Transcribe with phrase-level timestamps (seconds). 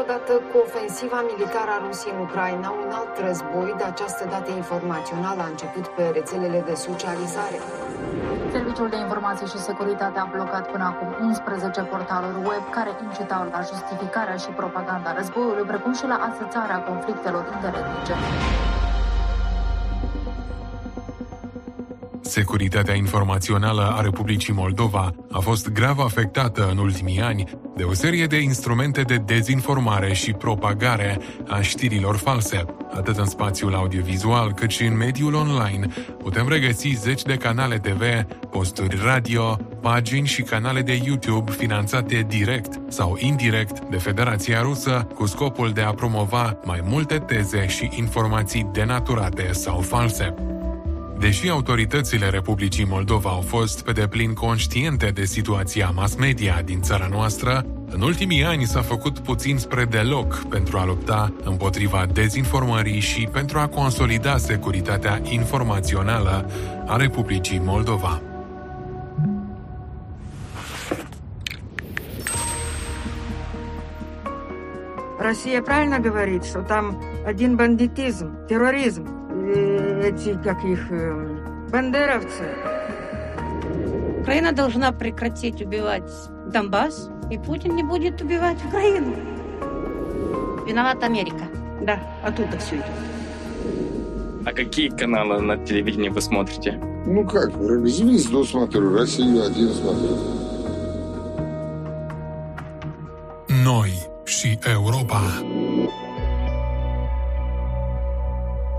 [0.00, 5.40] Odată cu ofensiva militară a Rusiei în Ucraina, un alt război, de această dată informațională,
[5.42, 7.58] a început pe rețelele de socializare.
[8.50, 13.60] Serviciul de Informații și Securitate a blocat până acum 11 portaluri web care incitau la
[13.70, 18.14] justificarea și propaganda războiului, precum și la asățarea conflictelor interetnice.
[22.32, 27.44] Securitatea informațională a Republicii Moldova a fost grav afectată în ultimii ani
[27.76, 32.64] de o serie de instrumente de dezinformare și propagare a știrilor false.
[32.94, 35.86] Atât în spațiul audiovizual cât și în mediul online
[36.18, 38.02] putem regăsi zeci de canale TV,
[38.50, 45.26] posturi radio, pagini și canale de YouTube finanțate direct sau indirect de Federația Rusă cu
[45.26, 50.51] scopul de a promova mai multe teze și informații denaturate sau false.
[51.21, 57.07] Deși autoritățile Republicii Moldova au fost pe deplin conștiente de situația mass media din țara
[57.11, 63.27] noastră, în ultimii ani s-a făcut puțin spre deloc pentru a lupta împotriva dezinformării și
[63.31, 66.51] pentru a consolida securitatea informațională
[66.87, 68.21] a Republicii Moldova.
[75.19, 76.85] Россия правильно говорит, что там
[77.25, 79.03] один бандитизм, терроризм,
[80.02, 80.90] эти, как их,
[81.70, 82.44] бандеровцы.
[84.20, 86.10] Украина должна прекратить убивать
[86.52, 89.14] Донбасс, и Путин не будет убивать Украину.
[90.66, 91.44] Виновата Америка.
[91.80, 92.86] Да, оттуда все идет.
[94.44, 96.72] А какие каналы на телевидении вы смотрите?
[97.06, 100.16] Ну как, звезду смотрю, Россию один смотрю.
[103.48, 103.92] Noi
[104.24, 105.20] și Europa.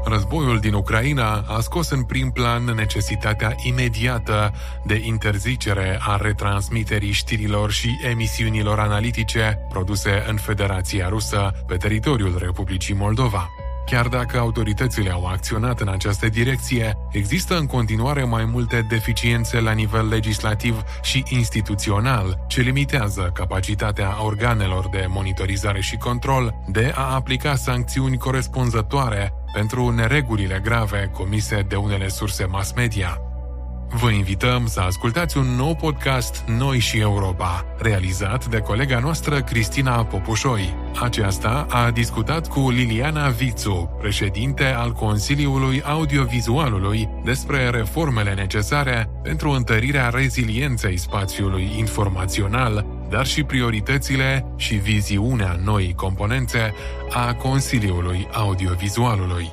[0.05, 4.53] Războiul din Ucraina a scos în prim plan necesitatea imediată
[4.85, 12.93] de interzicere a retransmiterii știrilor și emisiunilor analitice produse în Federația Rusă pe teritoriul Republicii
[12.93, 13.49] Moldova.
[13.85, 19.71] Chiar dacă autoritățile au acționat în această direcție, există în continuare mai multe deficiențe la
[19.71, 27.55] nivel legislativ și instituțional, ce limitează capacitatea organelor de monitorizare și control de a aplica
[27.55, 33.17] sancțiuni corespunzătoare pentru neregulile grave comise de unele surse mass media.
[33.95, 40.05] Vă invităm să ascultați un nou podcast Noi și Europa, realizat de colega noastră Cristina
[40.05, 40.75] Popușoi.
[41.01, 50.09] Aceasta a discutat cu Liliana Vițu, președinte al Consiliului Audiovizualului, despre reformele necesare pentru întărirea
[50.09, 56.73] rezilienței spațiului informațional, dar și prioritățile și viziunea noii componențe
[57.09, 59.51] a Consiliului Audiovizualului.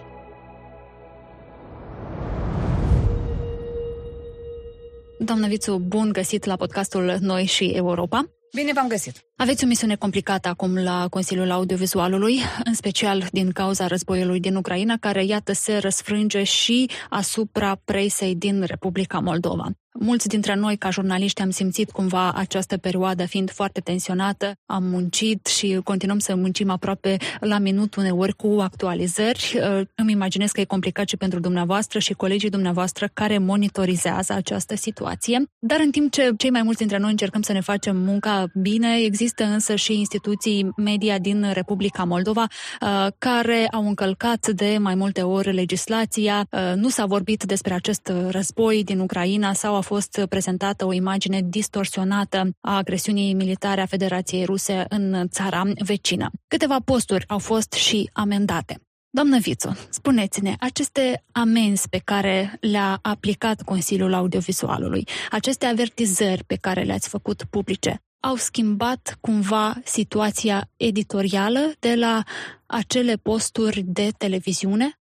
[5.19, 8.25] Doamna Vițu, bun găsit la podcastul Noi și Europa.
[8.55, 9.25] Bine v-am găsit!
[9.37, 14.95] Aveți o misiune complicată acum la Consiliul Audiovizualului, în special din cauza războiului din Ucraina,
[15.01, 19.71] care, iată, se răsfrânge și asupra presei din Republica Moldova.
[19.99, 24.53] Mulți dintre noi, ca jurnaliști, am simțit cumva această perioadă fiind foarte tensionată.
[24.67, 29.55] Am muncit și continuăm să muncim aproape la minut uneori cu actualizări.
[29.57, 34.77] Uh, îmi imaginez că e complicat și pentru dumneavoastră și colegii dumneavoastră care monitorizează această
[34.77, 35.43] situație.
[35.59, 38.97] Dar în timp ce cei mai mulți dintre noi încercăm să ne facem munca bine,
[39.05, 42.47] există însă și instituții media din Republica Moldova
[42.81, 46.47] uh, care au încălcat de mai multe ori legislația.
[46.51, 51.41] Uh, nu s-a vorbit despre acest război din Ucraina sau a fost prezentată o imagine
[51.43, 56.31] distorsionată a agresiunii militare a Federației Ruse în țara vecină.
[56.49, 58.81] Câteva posturi au fost și amendate.
[59.11, 66.83] Doamnă Vițu, spuneți-ne, aceste amenzi pe care le-a aplicat Consiliul Audiovizualului, aceste avertizări pe care
[66.83, 72.23] le-ați făcut publice, au schimbat cumva situația editorială de la
[72.67, 75.00] acele posturi de televiziune?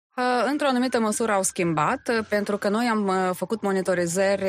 [0.50, 4.46] Într-o anumită măsură au schimbat, pentru că noi am uh, făcut monitorizări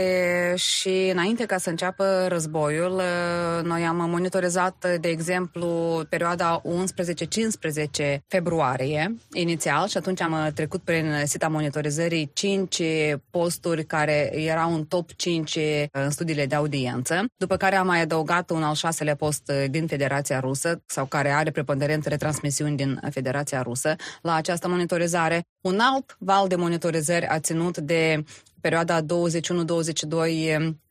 [0.55, 5.67] și înainte ca să înceapă războiul, uh, noi am monitorizat, de exemplu,
[6.09, 12.81] perioada 11-15 februarie, inițial, și atunci am trecut prin sita monitorizării 5
[13.29, 15.57] posturi care erau în top 5
[15.91, 20.39] în studiile de audiență, după care am mai adăugat un al șaselea post din Federația
[20.39, 25.41] Rusă, sau care are preponderență retransmisiuni din Federația Rusă, la această monitorizare.
[25.63, 28.23] Un alt val de monitorizări a ținut de
[28.61, 29.05] perioada 21-22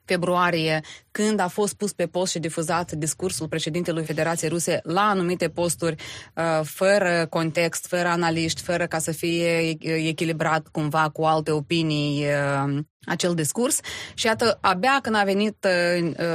[0.04, 5.48] februarie, când a fost pus pe post și difuzat discursul președintelui Federației Ruse la anumite
[5.48, 6.02] posturi,
[6.34, 9.76] uh, fără context, fără analiști, fără ca să fie
[10.08, 13.80] echilibrat cumva cu alte opinii uh, acel discurs
[14.14, 16.26] și iată, abia când a venit uh, uh,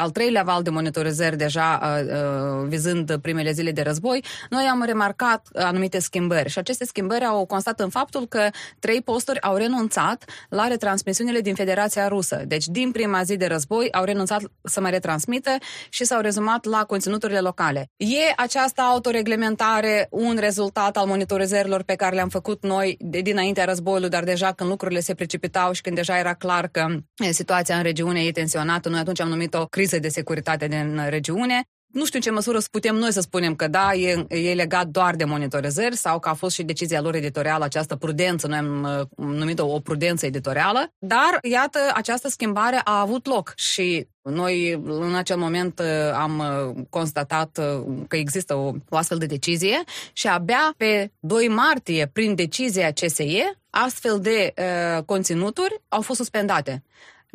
[0.00, 4.82] al treilea val de monitorizări deja uh, uh, vizând primele zile de război, noi am
[4.82, 8.48] remarcat anumite schimbări și aceste schimbări au constat în faptul că
[8.78, 12.42] trei posturi au renunțat la retransmisiunile din Federația Rusă.
[12.46, 15.50] Deci din prima zi de război au renunțat să mai retransmită
[15.88, 17.90] și s-au rezumat la conținuturile locale.
[17.96, 24.08] E această autoreglementare un rezultat al monitorizărilor pe care le-am făcut noi de dinaintea războiului,
[24.08, 26.86] dar deja când lucrurile se precipitau și când deja deja era clar că
[27.30, 28.88] situația în regiune e tensionată.
[28.88, 31.62] Noi atunci am numit o criză de securitate din regiune.
[31.94, 35.14] Nu știu în ce măsură putem noi să spunem că da, e, e legat doar
[35.14, 39.66] de monitorizări sau că a fost și decizia lor editorială, această prudență, noi am numit-o
[39.66, 45.82] o prudență editorială, dar iată, această schimbare a avut loc și noi în acel moment
[46.14, 46.42] am
[46.90, 47.60] constatat
[48.08, 49.82] că există o, o astfel de decizie
[50.12, 56.82] și abia pe 2 martie, prin decizia CSE, astfel de uh, conținuturi au fost suspendate.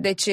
[0.01, 0.29] Deci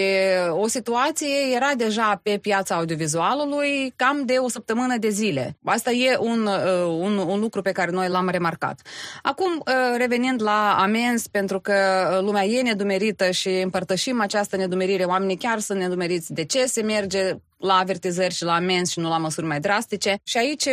[0.50, 5.56] o situație era deja pe piața audiovizualului cam de o săptămână de zile.
[5.64, 6.48] Asta e un,
[7.00, 8.80] un, un lucru pe care noi l-am remarcat.
[9.22, 9.62] Acum,
[9.96, 11.74] revenind la amenzi, pentru că
[12.22, 17.32] lumea e nedumerită și împărtășim această nedumerire, oamenii chiar sunt nedumeriți de ce se merge
[17.58, 20.16] la avertizări și la amenzi și nu la măsuri mai drastice.
[20.24, 20.68] Și aici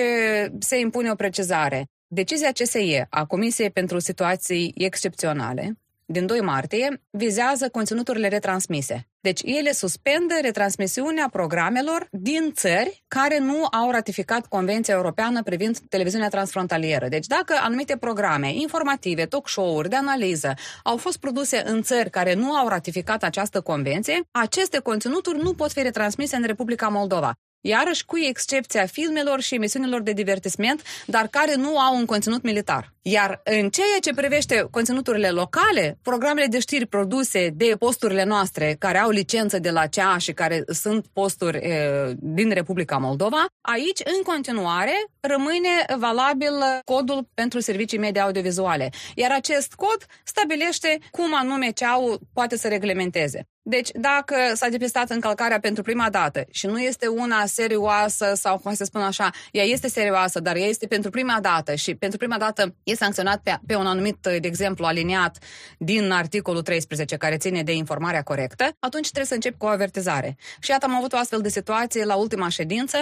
[0.59, 1.85] se impune o precizare.
[2.07, 9.07] Decizia CSE a Comisiei pentru Situații Excepționale din 2 martie vizează conținuturile retransmise.
[9.19, 16.27] Deci ele suspendă retransmisiunea programelor din țări care nu au ratificat Convenția Europeană privind televiziunea
[16.27, 17.07] transfrontalieră.
[17.07, 20.53] Deci dacă anumite programe informative, talk show-uri de analiză
[20.83, 25.71] au fost produse în țări care nu au ratificat această convenție, aceste conținuturi nu pot
[25.71, 27.33] fi retransmise în Republica Moldova
[27.63, 32.93] iarăși cu excepția filmelor și emisiunilor de divertisment, dar care nu au un conținut militar.
[33.01, 38.97] Iar în ceea ce privește conținuturile locale, programele de știri produse de posturile noastre care
[38.97, 44.21] au licență de la CEA și care sunt posturi e, din Republica Moldova, aici, în
[44.23, 46.53] continuare, rămâne valabil
[46.85, 48.89] codul pentru servicii media audiovizuale.
[49.15, 51.99] Iar acest cod stabilește cum anume CEA
[52.33, 53.47] poate să reglementeze.
[53.65, 58.73] Deci, dacă s-a depistat încălcarea pentru prima dată și nu este una serioasă sau, cum
[58.73, 62.37] să spun așa, ea este serioasă, dar ea este pentru prima dată și pentru prima
[62.37, 65.37] dată e sancționat pe, pe un anumit, de exemplu, aliniat
[65.77, 70.37] din articolul 13 care ține de informarea corectă, atunci trebuie să încep cu o avertizare.
[70.59, 72.97] Și iată, am avut o astfel de situație la ultima ședință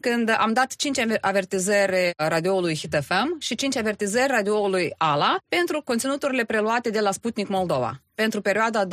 [0.00, 6.44] când am dat 5 avertizări radioului Hit FM și 5 avertizări radioului ALA pentru conținuturile
[6.44, 8.88] preluate de la Sputnik Moldova pentru perioada 24-27,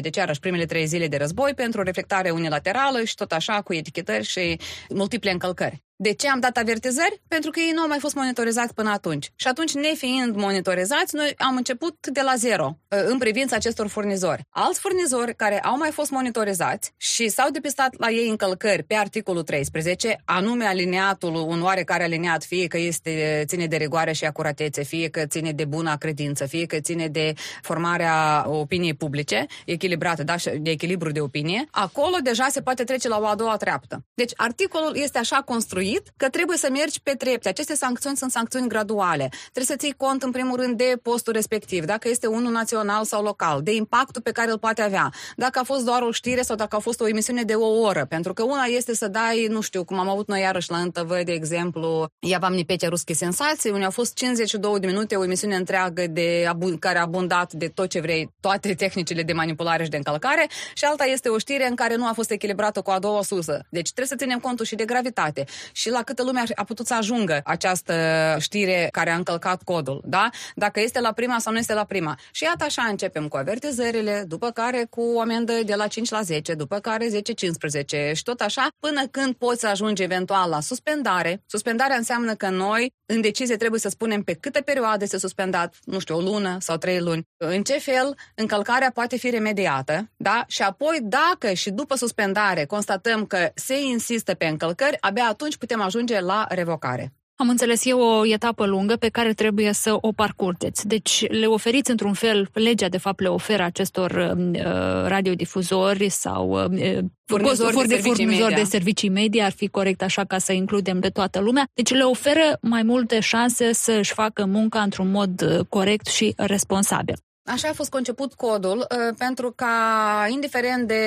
[0.00, 4.24] deci iarăși primele trei zile de război, pentru reflectare unilaterală și tot așa cu etichetări
[4.24, 4.58] și
[4.88, 5.84] multiple încălcări.
[5.98, 7.22] De ce am dat avertizări?
[7.28, 9.32] Pentru că ei nu au mai fost monitorizați până atunci.
[9.34, 14.42] Și atunci, nefiind monitorizați, noi am început de la zero ă, în privința acestor furnizori.
[14.50, 19.42] Alți furnizori care au mai fost monitorizați și s-au depistat la ei încălcări pe articolul
[19.42, 25.08] 13, anume alineatul, un oarecare aliniat, fie că este, ține de rigoare și acuratețe, fie
[25.08, 27.32] că ține de bună credință, fie că ține de
[27.66, 33.18] formarea opiniei publice, echilibrată, da, de echilibru de opinie, acolo deja se poate trece la
[33.18, 34.04] o a doua treaptă.
[34.14, 37.48] Deci articolul este așa construit instruit că trebuie să mergi pe trepte.
[37.48, 39.28] Aceste sancțiuni sunt sancțiuni graduale.
[39.52, 43.22] Trebuie să ții cont, în primul rând, de postul respectiv, dacă este unul național sau
[43.22, 46.56] local, de impactul pe care îl poate avea, dacă a fost doar o știre sau
[46.56, 48.04] dacă a fost o emisiune de o oră.
[48.08, 51.08] Pentru că una este să dai, nu știu, cum am avut noi iarăși la NTV,
[51.24, 55.56] de exemplu, ia v-am Nipetea Rusche Sensații, unde au fost 52 de minute, o emisiune
[55.56, 59.90] întreagă de abu- care a abundat de tot ce vrei, toate tehnicile de manipulare și
[59.90, 62.98] de încălcare, și alta este o știre în care nu a fost echilibrată cu a
[62.98, 63.66] doua susă.
[63.70, 66.94] Deci trebuie să ținem contul și de gravitate și la câtă lume a putut să
[66.94, 67.94] ajungă această
[68.38, 70.28] știre care a încălcat codul, da?
[70.54, 72.18] Dacă este la prima sau nu este la prima.
[72.30, 76.22] Și iată așa începem cu avertizările, după care cu o amendă de la 5 la
[76.22, 81.42] 10, după care 10-15 și tot așa, până când poți să ajungi eventual la suspendare.
[81.46, 85.98] Suspendarea înseamnă că noi, în decizie, trebuie să spunem pe câte perioade este suspendat, nu
[85.98, 90.44] știu, o lună sau trei luni, în ce fel încălcarea poate fi remediată, da?
[90.46, 95.80] Și apoi, dacă și după suspendare constatăm că se insistă pe încălcări, abia atunci putem
[95.80, 97.12] ajunge la revocare.
[97.38, 100.86] Am înțeles, e o etapă lungă pe care trebuie să o parcurgeți.
[100.86, 104.60] Deci le oferiți într-un fel, legea de fapt le oferă acestor uh,
[105.06, 110.38] radiodifuzori sau uh, furnizori, de, servicii furnizori de servicii media, ar fi corect așa ca
[110.38, 111.68] să includem de toată lumea.
[111.74, 116.32] Deci le oferă mai multe șanse să își facă munca într-un mod uh, corect și
[116.36, 117.16] responsabil.
[117.48, 121.02] Așa a fost conceput codul uh, pentru ca, indiferent de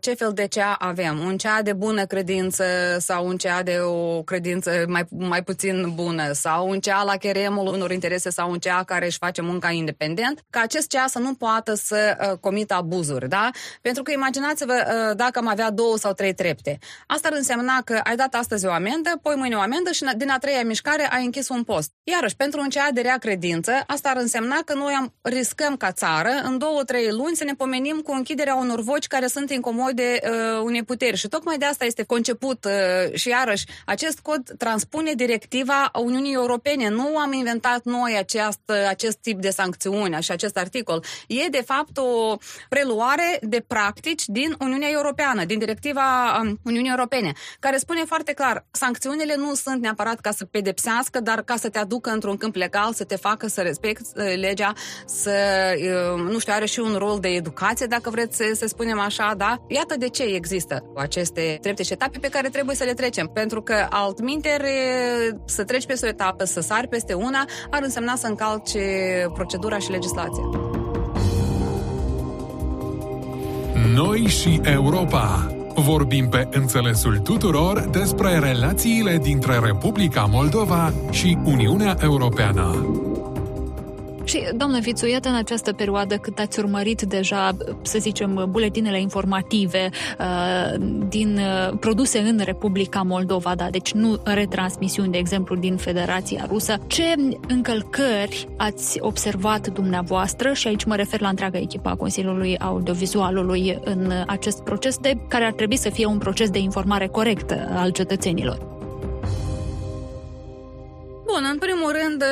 [0.00, 2.64] ce fel de cea avem, un cea de bună credință
[2.98, 7.66] sau un cea de o credință mai, mai puțin bună sau un cea la cheremul
[7.66, 11.34] unor interese sau un cea care își face munca independent, ca acest cea să nu
[11.34, 13.50] poată să uh, comită abuzuri, da?
[13.82, 16.78] Pentru că imaginați-vă uh, dacă am avea două sau trei trepte.
[17.06, 20.30] Asta ar însemna că ai dat astăzi o amendă, poi mâine o amendă și din
[20.30, 21.90] a treia mișcare ai închis un post.
[22.02, 25.76] Iarăși, pentru un cea de rea credință, asta ar însemna că noi am riscat riscăm
[25.76, 29.50] ca țară în două, trei luni să ne pomenim cu închiderea unor voci care sunt
[29.50, 31.16] incomode uh, unei puteri.
[31.16, 36.88] Și tocmai de asta este conceput uh, și iarăși acest cod transpune directiva Uniunii Europene.
[36.88, 41.04] Nu am inventat noi acest, acest tip de sancțiuni și acest articol.
[41.26, 42.36] E de fapt o
[42.68, 48.66] preluare de practici din Uniunea Europeană, din directiva um, Uniunii Europene, care spune foarte clar,
[48.70, 52.92] sancțiunile nu sunt neapărat ca să pedepsească, dar ca să te aducă într-un câmp legal,
[52.92, 54.72] să te facă să respecti uh, legea,
[55.06, 55.45] să
[56.30, 59.60] nu știu, are și un rol de educație, dacă vreți să, să spunem așa, da?
[59.66, 63.62] Iată de ce există aceste trepte și etape pe care trebuie să le trecem, pentru
[63.62, 64.70] că altminteri
[65.44, 68.76] să treci peste o etapă, să sari peste una, ar însemna să încalci
[69.34, 70.44] procedura și legislația.
[73.94, 75.50] Noi și Europa.
[75.74, 82.86] Vorbim pe înțelesul tuturor despre relațiile dintre Republica Moldova și Uniunea Europeană.
[84.26, 89.90] Și, doamnă Vițu, iată în această perioadă cât ați urmărit deja, să zicem, buletinele informative
[90.18, 90.74] uh,
[91.08, 96.78] din uh, produse în Republica Moldova, da, deci nu retransmisiuni, de exemplu, din Federația Rusă,
[96.86, 97.14] ce
[97.48, 104.12] încălcări ați observat dumneavoastră, și aici mă refer la întreaga echipa a Consiliului Audiovizualului în
[104.26, 108.75] acest proces, de care ar trebui să fie un proces de informare corectă al cetățenilor?
[111.36, 112.24] Bun, în primul rând,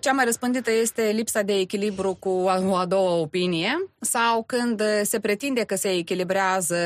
[0.00, 5.18] cea mai răspândită este lipsa de echilibru cu o a doua opinie sau când se
[5.18, 6.76] pretinde că se echilibrează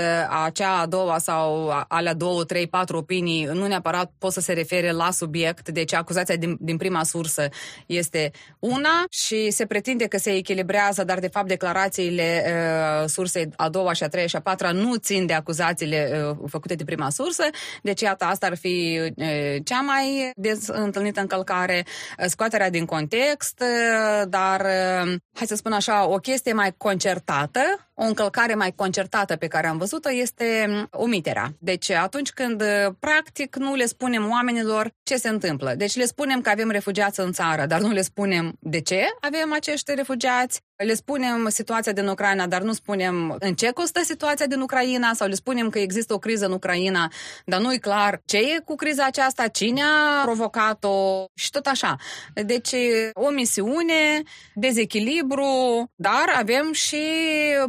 [0.45, 4.91] acea a doua sau alea două, trei, patru opinii, nu neapărat pot să se refere
[4.91, 7.49] la subiect, deci acuzația din, din prima sursă
[7.87, 13.69] este una și se pretinde că se echilibrează, dar de fapt declarațiile uh, sursei a
[13.69, 17.11] doua și a treia și a patra nu țin de acuzațiile uh, făcute de prima
[17.11, 17.45] sursă,
[17.83, 21.85] deci iată, asta ar fi uh, cea mai des întâlnită încălcare încălcare,
[22.19, 27.61] uh, scoaterea din context, uh, dar, uh, hai să spun așa, o chestie mai concertată,
[27.95, 31.53] o încălcare mai concertată pe care am văzut-o este um, omiterea.
[31.59, 32.63] Deci atunci când
[32.99, 35.75] practic nu le spunem oamenilor ce se întâmplă.
[35.75, 39.53] Deci le spunem că avem refugiați în țară, dar nu le spunem de ce avem
[39.53, 44.61] acești refugiați, le spunem situația din Ucraina, dar nu spunem în ce costă situația din
[44.61, 47.11] Ucraina sau le spunem că există o criză în Ucraina,
[47.45, 51.97] dar nu e clar ce e cu criza aceasta, cine a provocat-o și tot așa.
[52.35, 52.75] Deci
[53.13, 54.23] o misiune,
[54.55, 55.47] dezechilibru,
[55.95, 57.03] dar avem și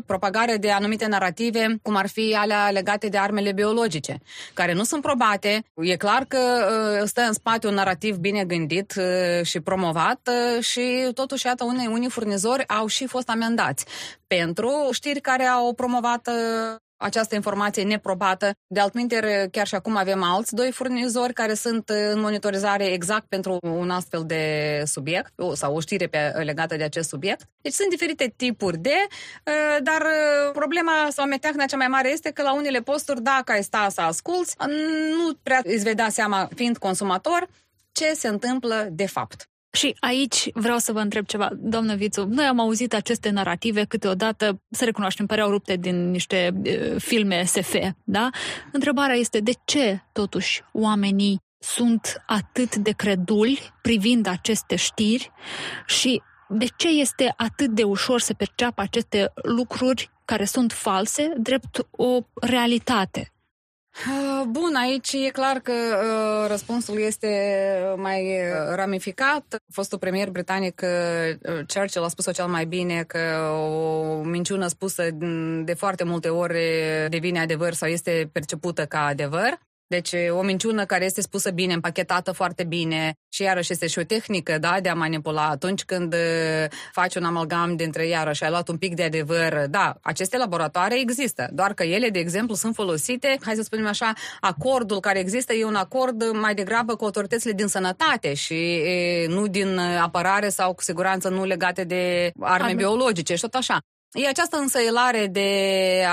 [0.06, 4.18] propagare de anumite narrative, cum ar fi alea legate de armele biologice,
[4.54, 5.64] care nu sunt probate.
[5.76, 10.64] E clar că uh, stă în spate un narativ bine gândit uh, și promovat uh,
[10.64, 13.86] și totuși, iată, unei, unii furnizori au și fost amendați
[14.28, 16.30] pentru știri care au promovat
[17.04, 18.52] această informație neprobată.
[18.68, 23.58] De altminteri, chiar și acum avem alți doi furnizori care sunt în monitorizare exact pentru
[23.62, 27.46] un astfel de subiect sau o știre pe, legată de acest subiect.
[27.62, 32.32] Deci sunt diferite tipuri de, uh, dar uh, problema sau meteahna cea mai mare este
[32.32, 34.56] că la unele posturi, dacă ai sta să asculți,
[35.10, 37.48] nu prea îți vei da seama, fiind consumator,
[37.92, 39.48] ce se întâmplă de fapt.
[39.76, 42.26] Și aici vreau să vă întreb ceva, doamnă Vițu.
[42.26, 47.76] Noi am auzit aceste narrative câteodată, să recunoaștem, păreau rupte din niște uh, filme SF,
[48.04, 48.30] da?
[48.72, 55.32] Întrebarea este de ce, totuși, oamenii sunt atât de creduli privind aceste știri
[55.86, 61.88] și de ce este atât de ușor să perceapă aceste lucruri care sunt false drept
[61.92, 63.34] o realitate?
[63.96, 67.28] Ah, bun, aici e clar că uh, răspunsul este
[67.98, 69.56] mai uh, ramificat.
[69.72, 75.10] Fostul premier britanic uh, Churchill a spus-o cel mai bine că o minciună spusă
[75.64, 76.60] de foarte multe ori
[77.10, 79.60] devine adevăr sau este percepută ca adevăr.
[79.88, 84.04] Deci o minciună care este spusă bine, împachetată foarte bine și iarăși este și o
[84.04, 86.16] tehnică da, de a manipula atunci când
[86.92, 89.66] faci un amalgam dintre iarăși ai luat un pic de adevăr.
[89.70, 94.14] Da, aceste laboratoare există, doar că ele, de exemplu, sunt folosite, hai să spunem așa,
[94.40, 99.48] acordul care există e un acord mai degrabă cu autoritățile din sănătate și e, nu
[99.48, 102.76] din apărare sau cu siguranță nu legate de arme, arme.
[102.76, 103.78] biologice și tot așa.
[104.14, 105.50] E această însăilare de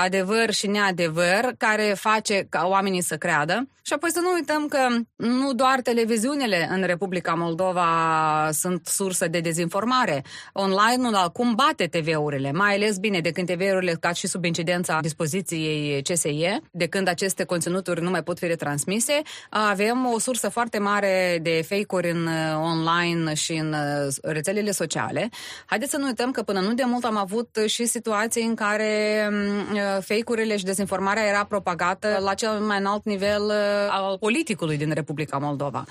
[0.03, 3.67] adevăr și neadevăr care face ca oamenii să creadă.
[3.83, 9.39] Și apoi să nu uităm că nu doar televiziunile în Republica Moldova sunt sursă de
[9.39, 10.23] dezinformare.
[10.53, 16.01] Online-ul acum bate TV-urile, mai ales bine de când TV-urile cad și sub incidența dispoziției
[16.01, 21.39] CSE, de când aceste conținuturi nu mai pot fi retransmise, avem o sursă foarte mare
[21.41, 25.29] de fake-uri în uh, online și în uh, rețelele sociale.
[25.65, 29.27] Haideți să nu uităm că până nu de mult am avut și situații în care
[29.31, 34.77] mm, uh, fake-urile și dezinformarea era propagată la cel mai înalt nivel uh, al politicului
[34.77, 35.83] din Republica Moldova.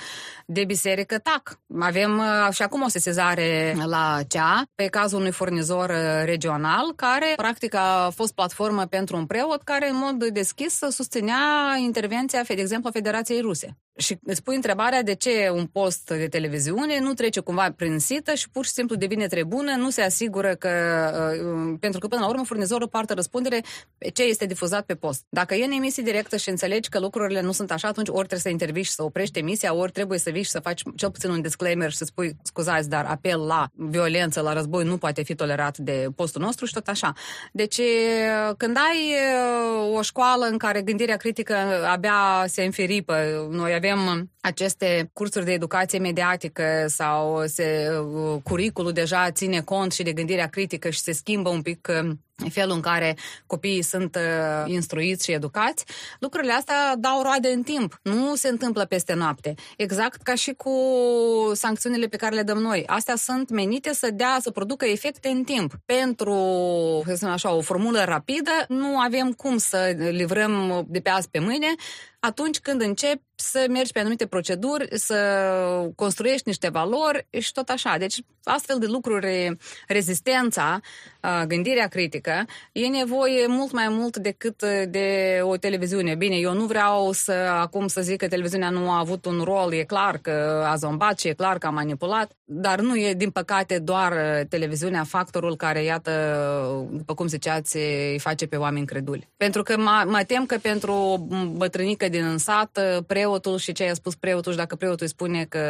[0.47, 1.59] De biserică, tac.
[1.81, 5.93] Avem uh, și acum o sesizare la cea pe cazul unui furnizor
[6.25, 12.43] regional care practic a fost platformă pentru un preot care în mod deschis susținea intervenția,
[12.43, 13.77] de exemplu, a Federației Ruse.
[14.01, 18.35] Și îți pui întrebarea de ce un post de televiziune nu trece cumva prin sită
[18.35, 20.71] și pur și simplu devine trebună, nu se asigură că,
[21.45, 23.61] uh, pentru că până la urmă furnizorul poartă răspundere
[23.99, 25.25] pe ce este difuzat pe post.
[25.29, 28.39] Dacă e în emisie directă și înțelegi că lucrurile nu sunt așa, atunci ori trebuie
[28.41, 31.31] să intervii și să oprești emisia, ori trebuie să vii și să faci cel puțin
[31.31, 35.35] un disclaimer și să spui, scuzați, dar apel la violență, la război nu poate fi
[35.35, 37.13] tolerat de postul nostru și tot așa.
[37.53, 39.15] Deci, uh, când ai
[39.89, 43.15] uh, o școală în care gândirea critică abia se înferipă,
[43.51, 49.93] noi avem avem aceste cursuri de educație mediatică sau se, uh, curiculul deja ține cont
[49.93, 52.11] și de gândirea critică și se schimbă un pic uh,
[52.49, 53.17] felul în care
[53.47, 55.85] copiii sunt uh, instruiți și educați,
[56.19, 58.01] lucrurile astea dau roade în timp.
[58.03, 59.55] Nu se întâmplă peste noapte.
[59.77, 60.75] Exact ca și cu
[61.53, 62.83] sancțiunile pe care le dăm noi.
[62.87, 65.73] Astea sunt menite să dea, să producă efecte în timp.
[65.85, 66.35] Pentru,
[67.07, 71.39] să spun așa, o formulă rapidă, nu avem cum să livrăm de pe azi pe
[71.39, 71.75] mâine,
[72.21, 77.97] atunci când începi să mergi pe anumite proceduri, să construiești niște valori și tot așa.
[77.99, 79.57] Deci, astfel de lucruri,
[79.87, 80.81] rezistența,
[81.47, 86.15] gândirea critică, e nevoie mult mai mult decât de o televiziune.
[86.15, 89.73] Bine, eu nu vreau să acum să zic că televiziunea nu a avut un rol,
[89.73, 93.31] e clar că a zombat și e clar că a manipulat, dar nu e, din
[93.31, 94.13] păcate, doar
[94.49, 96.11] televiziunea factorul care, iată,
[96.91, 99.29] după cum ziceați, îi face pe oameni creduli.
[99.37, 103.95] Pentru că mă, mă tem că pentru o bătrânică din sat, preotul și ce a
[103.95, 105.61] spus preotul și dacă preotul îi spune că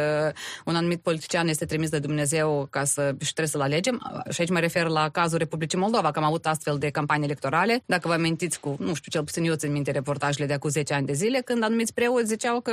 [0.65, 4.49] un anumit politician este trimis de Dumnezeu ca să și trebuie să-l alegem, și aici
[4.49, 7.83] mă refer la cazul Republicii Moldova, că am avut astfel de campanii electorale.
[7.85, 10.93] Dacă vă amintiți cu, nu știu, cel puțin eu țin minte reportajele de acum 10
[10.93, 12.71] ani de zile, când anumiți preoți ziceau că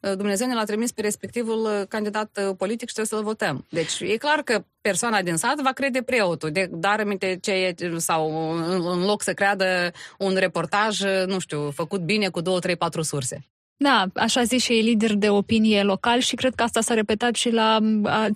[0.00, 3.66] uh, Dumnezeu ne l-a trimis pe respectivul uh, candidat uh, politic și trebuie să-l votăm.
[3.70, 7.74] Deci e clar că persoana din sat va crede preotul, de, dar aminte ce e,
[7.96, 12.76] sau în, în loc să creadă un reportaj, nu știu, făcut bine cu două, trei,
[12.76, 13.44] patru surse.
[13.80, 17.50] Da, așa zice și lideri de opinie local și cred că asta s-a repetat și
[17.50, 17.78] la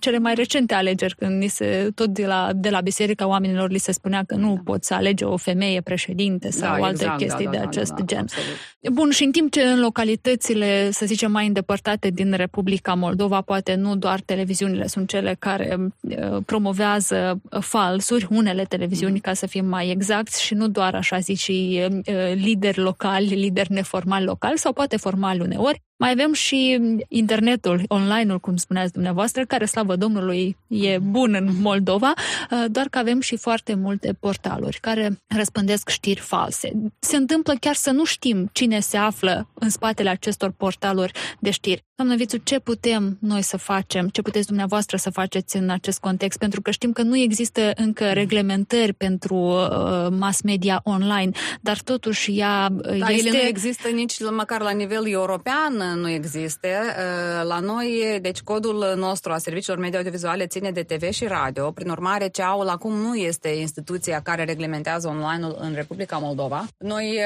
[0.00, 3.78] cele mai recente alegeri, când ni se, tot de la, de la biserica oamenilor li
[3.78, 4.60] se spunea că nu da.
[4.64, 8.04] poți alege o femeie președinte sau da, alte exact, chestii da, de da, acest da,
[8.04, 8.18] gen.
[8.18, 8.56] Absolut.
[8.92, 13.74] Bun, și în timp ce în localitățile, să zicem, mai îndepărtate din Republica Moldova, poate
[13.74, 19.18] nu doar televiziunile sunt cele care uh, promovează falsuri, unele televiziuni, mm.
[19.18, 23.72] ca să fim mai exacti, și nu doar, așa zici, și uh, lideri locali, lideri
[23.72, 25.82] neformali locali, sau poate formal normal uneori.
[26.02, 32.12] Mai avem și internetul, online-ul, cum spuneați dumneavoastră, care, slavă Domnului, e bun în Moldova,
[32.50, 36.72] uh, doar că avem și foarte multe portaluri care răspândesc știri false.
[36.98, 41.84] Se întâmplă chiar să nu știm cine se află în spatele acestor portaluri de știri.
[41.94, 46.38] Doamnă Vițu, ce putem noi să facem, ce puteți dumneavoastră să faceți în acest context?
[46.38, 52.38] Pentru că știm că nu există încă reglementări pentru uh, mass media online, dar totuși
[52.38, 53.28] ea uh, da, este...
[53.28, 56.68] ele nu există nici măcar la nivel european, nu există.
[56.68, 61.70] Uh, la noi, deci codul nostru a serviciilor media audiovizuale ține de TV și radio.
[61.70, 66.66] Prin urmare, CEAUL acum nu este instituția care reglementează online-ul în Republica Moldova.
[66.78, 67.20] Noi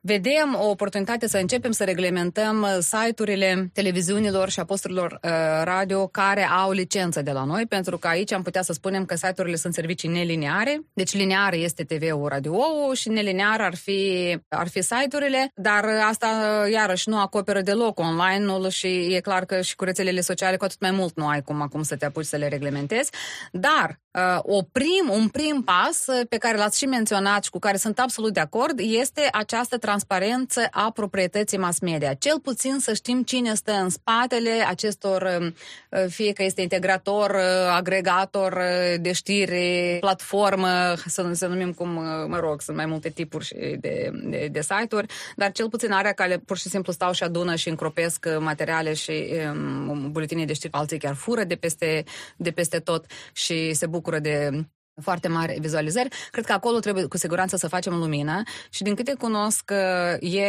[0.00, 5.30] vedem o oportunitate să începem să reglementăm site-urile televiziunii televiziunilor și a posturilor uh,
[5.64, 9.14] radio care au licență de la noi, pentru că aici am putea să spunem că
[9.14, 12.60] site-urile sunt servicii neliniare, deci linear este TV-ul, radio
[12.92, 16.28] și neliniar ar fi, ar fi site-urile, dar asta
[16.72, 20.80] iarăși nu acoperă deloc online-ul și e clar că și cu rețelele sociale cu atât
[20.80, 23.10] mai mult nu ai cum acum să te apuci să le reglementezi,
[23.52, 24.11] dar uh,
[24.42, 28.32] o prim, un prim pas pe care l-ați și menționat și cu care sunt absolut
[28.32, 32.14] de acord este această transparență a proprietății mass media.
[32.14, 35.54] Cel puțin să știm cine stă în spatele acestor, um,
[35.88, 41.88] uh, fie că este integrator, uh, agregator uh, de știri, platformă, să, să numim cum,
[42.28, 46.38] mă rog, sunt mai multe tipuri de, de, de site-uri, dar cel puțin area care
[46.38, 50.98] pur și simplu stau și adună și încropesc materiale și um, buletine de știri, alții
[50.98, 52.04] chiar fură de peste,
[52.36, 54.66] de peste tot și se bucură de
[55.00, 56.08] foarte mari vizualizări.
[56.30, 59.72] Cred că acolo trebuie cu siguranță să facem lumină și din câte cunosc
[60.20, 60.42] e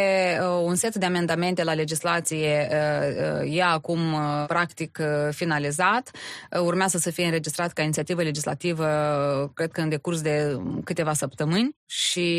[0.63, 2.69] un set de amendamente la legislație
[3.45, 3.99] e acum
[4.47, 4.99] practic
[5.31, 6.11] finalizat.
[6.63, 8.87] Urmează să fie înregistrat ca inițiativă legislativă
[9.53, 12.29] cred că în decurs de câteva săptămâni și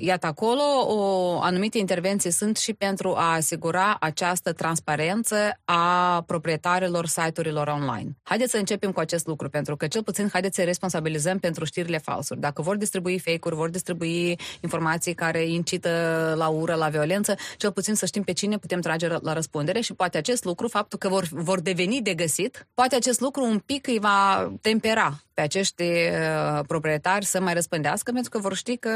[0.00, 7.68] iată acolo o anumite intervenții sunt și pentru a asigura această transparență a proprietarilor site-urilor
[7.68, 8.16] online.
[8.22, 11.98] Haideți să începem cu acest lucru pentru că cel puțin haideți să responsabilizăm pentru știrile
[11.98, 12.40] falsuri.
[12.40, 15.90] Dacă vor distribui fake-uri, vor distribui informații care incită
[16.36, 19.94] la ură, la violență, cel puțin să știm pe cine putem trage la răspundere și
[19.94, 23.86] poate acest lucru, faptul că vor, vor deveni de găsit, poate acest lucru un pic
[23.86, 28.90] îi va tempera pe acești uh, proprietari să mai răspândească, pentru că vor ști că,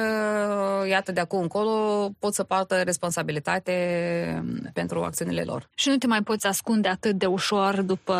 [0.88, 3.72] iată, de acum încolo pot să poată responsabilitate
[4.38, 5.68] um, pentru acțiunile lor.
[5.74, 8.14] Și nu te mai poți ascunde atât de ușor după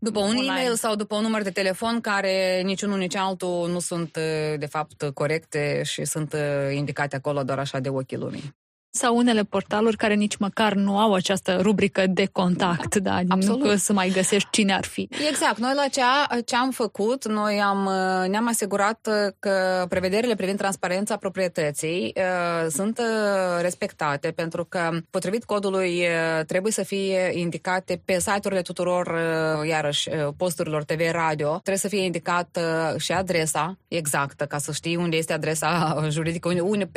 [0.00, 0.46] După un online.
[0.46, 4.66] e-mail sau după un număr de telefon care niciunul, nici altul nu sunt, uh, de
[4.66, 8.62] fapt, corecte și sunt uh, indicate acolo doar așa de ochii lumii
[8.96, 13.20] sau unele portaluri care nici măcar nu au această rubrică de contact, da?
[13.28, 13.60] Absolut.
[13.60, 15.08] Nu că să mai găsești cine ar fi.
[15.28, 15.58] Exact.
[15.58, 16.00] Noi la ce,
[16.44, 17.90] ce am făcut, noi am,
[18.28, 26.00] ne-am asigurat că prevederile privind transparența proprietății uh, sunt uh, respectate, pentru că, potrivit codului,
[26.00, 31.76] uh, trebuie să fie indicate pe site-urile tuturor, uh, iarăși, uh, posturilor TV radio, trebuie
[31.76, 36.60] să fie indicat uh, și adresa exactă, ca să știi unde este adresa juridică, unde,
[36.60, 36.90] unde,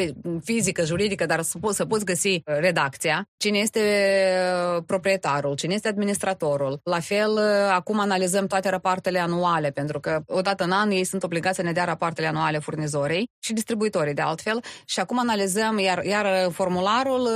[0.43, 3.79] fizică, juridică, dar să poți să poți găsi uh, redacția, cine este
[4.75, 6.79] uh, proprietarul, cine este administratorul.
[6.83, 11.23] La fel, uh, acum analizăm toate rapoartele anuale, pentru că odată în an ei sunt
[11.23, 16.03] obligați să ne dea rapoartele anuale furnizorii și distribuitorii de altfel și acum analizăm, iar,
[16.03, 17.27] iar formularul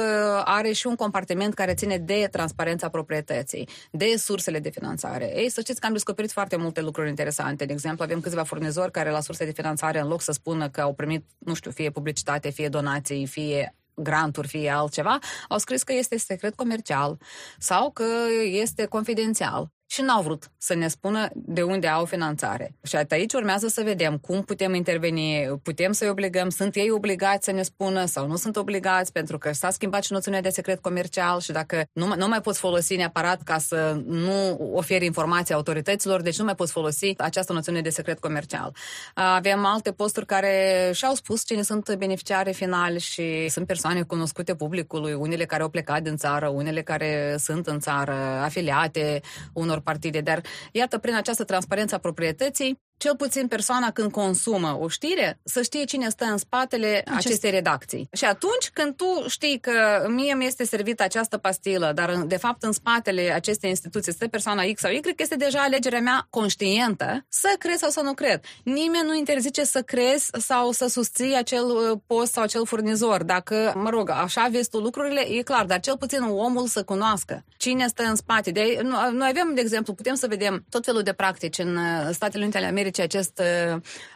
[0.44, 5.34] are și un compartiment care ține de transparența proprietății, de sursele de finanțare.
[5.36, 7.66] Ei, să știți că am descoperit foarte multe lucruri interesante.
[7.66, 10.82] De exemplu, avem câțiva furnizori care la surse de finanțare, în loc să spună că
[10.82, 15.94] au primit, nu știu, fie publicitate, fie donații, fie granturi, fie altceva, au scris că
[15.94, 17.18] este secret comercial
[17.58, 18.06] sau că
[18.44, 22.76] este confidențial și n-au vrut să ne spună de unde au finanțare.
[22.84, 27.52] Și aici urmează să vedem cum putem interveni, putem să-i obligăm, sunt ei obligați să
[27.52, 31.40] ne spună sau nu sunt obligați, pentru că s-a schimbat și noțiunea de secret comercial
[31.40, 36.38] și dacă nu, nu mai poți folosi neapărat ca să nu oferi informații autorităților, deci
[36.38, 38.76] nu mai poți folosi această noțiune de secret comercial.
[39.14, 45.14] Avem alte posturi care și-au spus cine sunt beneficiare finali și sunt persoane cunoscute publicului,
[45.14, 49.22] unele care au plecat din țară, unele care sunt în țară, afiliate
[49.54, 50.42] unor partide, dar
[50.72, 55.84] iată, prin această transparență a proprietății, cel puțin persoana când consumă o știre, să știe
[55.84, 57.26] cine stă în spatele Acest...
[57.26, 58.10] acestei redacții.
[58.14, 62.64] Și atunci când tu știi că mie mi este servită această pastilă, dar de fapt
[62.64, 67.56] în spatele acestei instituții stă persoana X sau Y, este deja alegerea mea conștientă să
[67.60, 68.44] crezi sau să nu cred.
[68.64, 73.24] Nimeni nu interzice să crezi sau să susții acel uh, post sau acel furnizor.
[73.24, 77.44] Dacă, mă rog, așa vezi tu lucrurile, e clar, dar cel puțin omul să cunoască
[77.58, 78.52] cine stă în spate.
[78.52, 78.80] De,
[79.12, 82.58] noi avem, de exemplu, putem să vedem tot felul de practici în uh, Statele Unite
[82.58, 83.42] ale Americii Americii acest,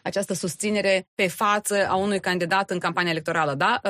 [0.04, 3.82] această susținere pe față a unui candidat în campania electorală, da?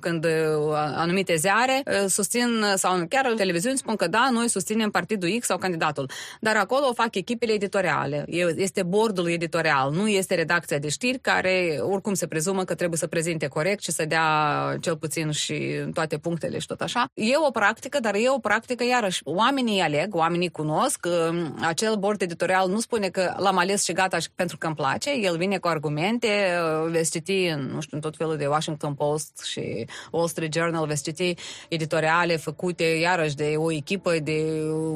[0.00, 0.26] Când
[0.74, 6.10] anumite ziare susțin sau chiar televiziuni spun că da, noi susținem partidul X sau candidatul.
[6.40, 8.24] Dar acolo o fac echipele editoriale.
[8.56, 13.06] Este bordul editorial, nu este redacția de știri care oricum se prezumă că trebuie să
[13.06, 14.26] prezinte corect și să dea
[14.80, 17.04] cel puțin și toate punctele și tot așa.
[17.14, 19.20] E o practică, dar e o practică iarăși.
[19.24, 21.06] Oamenii aleg, oamenii cunosc.
[21.60, 25.10] Acel bord editorial nu spune că l-am ales și gata și pentru că îmi place,
[25.20, 26.28] el vine cu argumente,
[26.84, 30.52] uh, veți citi în, nu știu, în tot felul de Washington Post și Wall Street
[30.52, 31.34] Journal, veți citi
[31.68, 34.42] editoriale făcute iarăși de o echipă de,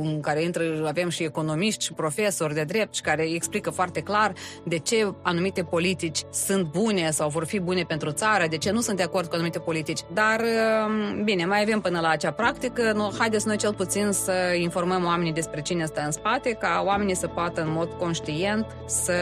[0.01, 4.33] în care intră, avem și economiști și profesori de drept și care explică foarte clar
[4.65, 8.81] de ce anumite politici sunt bune sau vor fi bune pentru țară, de ce nu
[8.81, 10.01] sunt de acord cu anumite politici.
[10.13, 14.33] Dar, uh, bine, mai avem până la acea practică, nu, haideți noi cel puțin să
[14.59, 19.14] informăm oamenii despre cine stă în spate, ca oamenii să poată în mod conștient să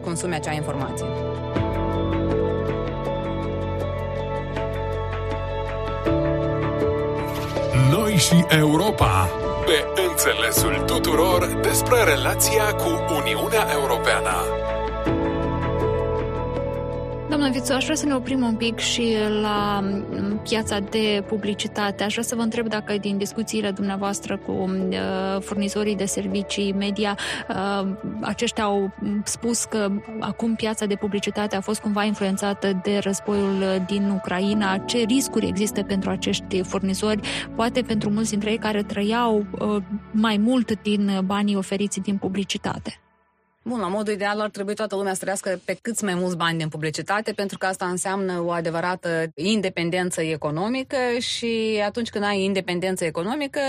[0.00, 1.06] consume acea informație.
[7.90, 9.28] Noi și Europa,
[9.66, 14.34] pe înțelesul tuturor despre relația cu Uniunea Europeană.
[17.28, 22.04] Doamna Vițu, aș vrea să ne oprim un pic și la mm, piața de publicitate.
[22.04, 27.18] Aș vrea să vă întreb dacă din discuțiile dumneavoastră cu uh, furnizorii de servicii media,
[27.48, 27.88] uh,
[28.20, 28.90] aceștia au
[29.24, 34.78] spus că acum piața de publicitate a fost cumva influențată de războiul din Ucraina.
[34.78, 37.20] Ce riscuri există pentru acești furnizori,
[37.54, 43.00] poate pentru mulți dintre ei care trăiau uh, mai mult din banii oferiți din publicitate?
[43.64, 46.58] Bun, la modul ideal ar trebui toată lumea să trăiască pe câți mai mulți bani
[46.58, 53.04] din publicitate, pentru că asta înseamnă o adevărată independență economică și atunci când ai independență
[53.04, 53.60] economică,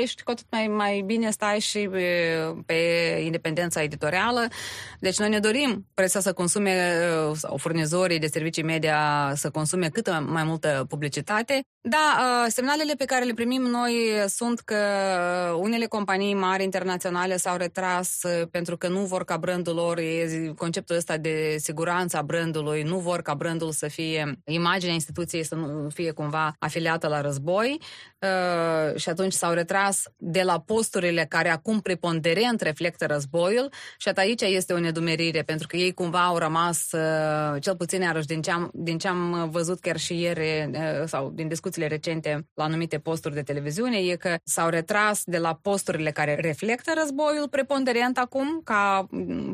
[0.00, 2.74] ești cu atât mai, mai bine stai și pe, pe
[3.24, 4.46] independența editorială.
[5.00, 6.92] Deci noi ne dorim presa să consume
[7.34, 11.60] sau furnizorii de servicii media să consume cât mai multă publicitate.
[11.80, 13.94] Da, semnalele pe care le primim noi
[14.26, 14.76] sunt că
[15.58, 20.52] unele companii mari internaționale s-au retras pentru că nu vor vor ca brandul lor, e
[20.56, 25.54] conceptul ăsta de siguranță a brandului, nu vor ca brandul să fie, imaginea instituției să
[25.54, 27.80] nu fie cumva afiliată la război.
[28.18, 34.40] Uh, și atunci s-au retras de la posturile care acum preponderent reflectă războiul și aici
[34.42, 38.50] este o nedumerire, pentru că ei cumva au rămas, uh, cel puțin iarăși din ce
[38.50, 42.98] am, din ce am văzut chiar și ieri uh, sau din discuțiile recente la anumite
[42.98, 48.60] posturi de televiziune, e că s-au retras de la posturile care reflectă războiul preponderent acum,
[48.64, 49.01] ca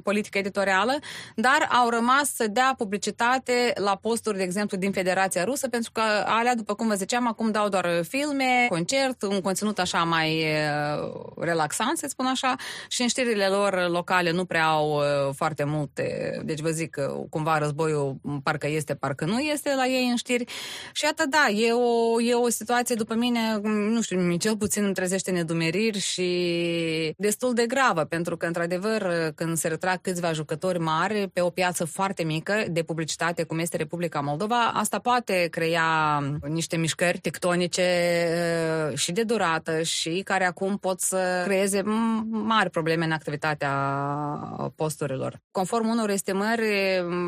[0.03, 0.99] politică editorială,
[1.35, 6.03] dar au rămas să dea publicitate la posturi, de exemplu, din Federația Rusă, pentru că
[6.25, 10.45] alea, după cum vă ziceam, acum dau doar filme, concert, un conținut așa mai
[11.37, 12.57] relaxant, să spun așa,
[12.89, 16.39] și în știrile lor locale nu prea au foarte multe.
[16.45, 20.45] Deci vă zic că cumva războiul parcă este, parcă nu este la ei în știri.
[20.93, 24.95] Și iată, da, e o, e o situație, după mine, nu știu, cel puțin îmi
[24.95, 31.29] trezește nedumeriri și destul de gravă, pentru că, într-adevăr, când se retrag câțiva jucători mari
[31.33, 36.77] pe o piață foarte mică de publicitate, cum este Republica Moldova, asta poate crea niște
[36.77, 37.83] mișcări tectonice
[38.89, 41.83] uh, și de durată și care acum pot să creeze
[42.29, 43.73] mari probleme în activitatea
[44.75, 45.41] posturilor.
[45.51, 46.65] Conform unor estimări,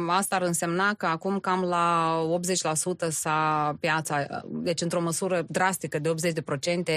[0.09, 2.17] asta ar însemna că acum cam la
[3.07, 6.15] 80% s-a piața, deci într-o măsură drastică de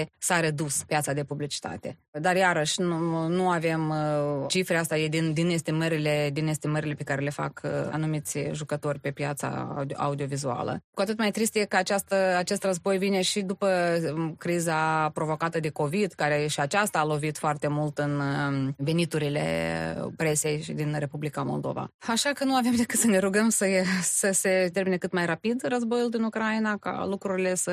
[0.02, 1.98] 80% s-a redus piața de publicitate.
[2.10, 7.02] Dar iarăși nu, nu avem uh, cifre, asta e din, din, estimările, din estimările pe
[7.02, 10.82] care le fac uh, anumiți jucători pe piața audio, audiovizuală.
[10.94, 13.68] Cu atât mai trist e că această, acest război vine și după
[14.14, 19.42] um, criza provocată de COVID, care și aceasta a lovit foarte mult în um, veniturile
[20.16, 21.88] presei și din Republica Moldova.
[22.06, 23.66] Așa că nu avem decât să ne rugăm să,
[24.02, 27.70] să se termine cât mai rapid războiul din Ucraina, ca lucrurile să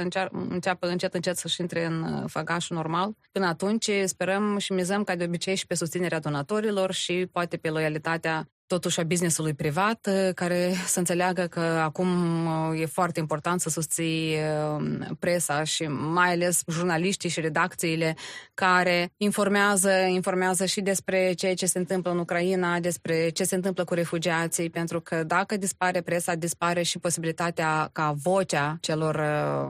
[0.49, 3.11] înceapă încet încet să-și intre în uh, făgașul normal.
[3.31, 7.69] Până atunci sperăm și mizăm ca de obicei și pe susținerea donatorilor și poate pe
[7.69, 12.09] loialitatea totuși a businessului privat, uh, care să înțeleagă că acum
[12.45, 18.15] uh, e foarte important să susții uh, presa și mai ales jurnaliștii și redacțiile
[18.53, 23.83] care informează, informează și despre ceea ce se întâmplă în Ucraina, despre ce se întâmplă
[23.83, 29.15] cu refugiații, pentru că dacă dispare presa, dispare și posibilitatea ca vocea celor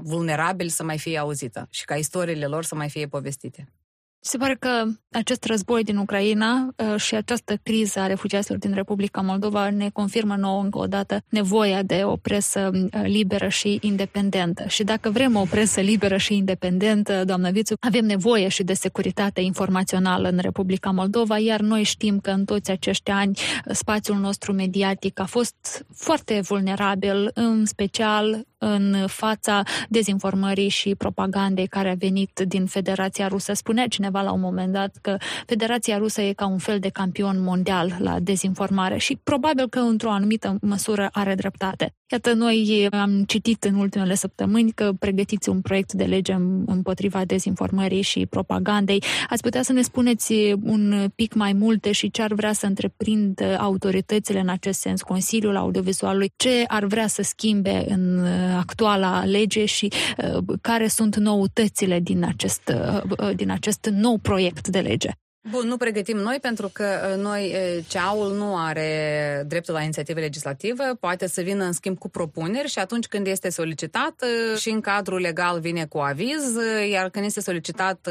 [0.04, 3.81] vulnerabili să mai fie auzită și ca istoriile lor să mai fie povestite.
[4.24, 9.22] Se pare că acest război din Ucraina uh, și această criză a refugiaților din Republica
[9.22, 14.64] Moldova ne confirmă nouă încă o dată nevoia de o presă uh, liberă și independentă.
[14.68, 19.42] Și dacă vrem o presă liberă și independentă, doamnă Vițu, avem nevoie și de securitate
[19.42, 24.54] informațională în Republica Moldova, iar noi știm că în toți acești ani uh, spațiul nostru
[24.54, 32.40] mediatic a fost foarte vulnerabil, în special în fața dezinformării și propagandei care a venit
[32.48, 33.54] din Federația Rusă.
[33.54, 37.44] Spunea cineva la un moment dat că Federația Rusă e ca un fel de campion
[37.44, 41.96] mondial la dezinformare și probabil că într-o anumită măsură are dreptate.
[42.12, 46.34] Iată, noi am citit în ultimele săptămâni că pregătiți un proiect de lege
[46.66, 49.04] împotriva dezinformării și propagandei.
[49.30, 53.42] Ați putea să ne spuneți un pic mai multe și ce ar vrea să întreprind
[53.58, 58.26] autoritățile în acest sens, Consiliul Audiovizualului, ce ar vrea să schimbe în
[58.58, 62.74] actuala lege și uh, care sunt noutățile din acest,
[63.20, 65.12] uh, din acest nou proiect de lege.
[65.50, 70.20] Bun, nu pregătim noi pentru că uh, noi, uh, ceaul nu are dreptul la inițiativă
[70.20, 74.70] legislativă, poate să vină în schimb cu propuneri și atunci când este solicitat uh, și
[74.70, 76.56] în cadrul legal vine cu aviz,
[76.92, 78.10] iar când este solicitat,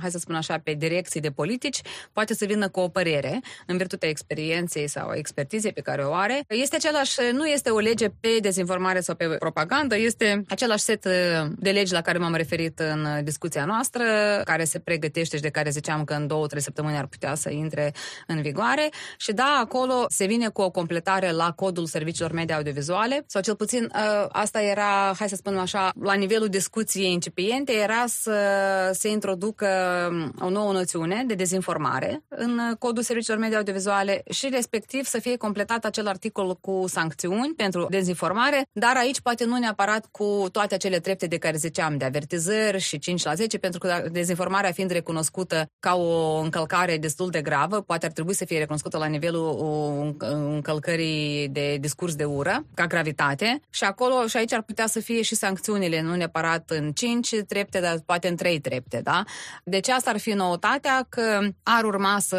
[0.00, 1.80] hai să spun așa, pe direcții de politici,
[2.12, 6.44] poate să vină cu o părere în virtutea experienței sau expertizei pe care o are.
[6.48, 11.08] Este același, nu este o lege pe dezinformare sau pe propagandă, este același set
[11.58, 14.02] de legi la care m-am referit în discuția noastră,
[14.44, 17.50] care se pregătește și de care ziceam că în două, trei săptămâni ar putea să
[17.50, 17.92] intre
[18.26, 18.88] în vigoare.
[19.16, 23.24] Și da, acolo se vine cu o completare la codul serviciilor media audiovizuale.
[23.26, 28.04] Sau cel puțin ă, asta era, hai să spunem așa, la nivelul discuției incipiente era
[28.06, 28.36] să
[28.92, 29.68] se introducă
[30.40, 35.84] o nouă noțiune de dezinformare în codul serviciilor media audiovizuale și respectiv să fie completat
[35.84, 41.26] acel articol cu sancțiuni pentru dezinformare, dar aici poate nu neapărat cu toate acele trepte
[41.26, 45.94] de care ziceam, de avertizări și 5 la 10, pentru că dezinformarea fiind recunoscută ca
[45.94, 51.48] o încălcare încălcare destul de gravă, poate ar trebui să fie recunoscută la nivelul încălcării
[51.48, 55.34] de discurs de ură, ca gravitate, și acolo și aici ar putea să fie și
[55.34, 59.24] sancțiunile, nu neapărat în 5 trepte, dar poate în 3 trepte, da?
[59.64, 62.38] Deci asta ar fi noutatea că ar urma să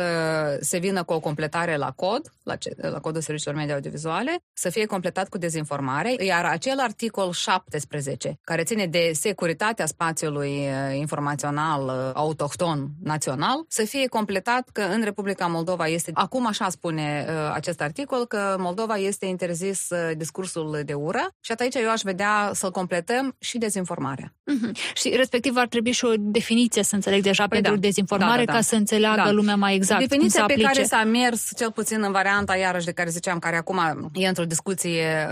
[0.62, 4.69] se vină cu o completare la cod, la, ce, la codul serviciilor media audiovizuale, să
[4.69, 11.84] fie completat cu dezinformare, iar acel articol 17, care ține de securitatea spațiului uh, informațional
[11.86, 17.52] uh, autohton național, să fie completat că în Republica Moldova este, acum așa spune uh,
[17.54, 22.72] acest articol, că Moldova este interzis discursul de ură și atunci eu aș vedea să-l
[22.72, 24.34] completăm și dezinformarea.
[24.34, 24.93] Mm-hmm.
[24.93, 27.88] Și respectiv ar trebui și o definiție, să înțeleg deja, păi pentru da.
[27.88, 28.58] dezinformare, da, da, da.
[28.58, 29.32] ca să înțeleagă da.
[29.32, 32.91] lumea mai exact Definiția cum pe care s-a mers, cel puțin în varianta iarăși de
[32.91, 35.28] care ziceam, care acum e într-o discuție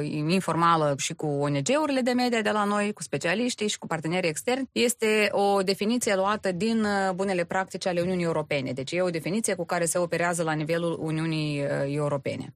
[0.00, 4.28] uh, informală și cu ONG-urile de media de la noi, cu specialiștii și cu partenerii
[4.28, 8.72] externi, este o definiție luată din uh, bunele practici ale Uniunii Europene.
[8.72, 12.54] Deci e o definiție cu care se operează la nivelul Uniunii uh, Europene.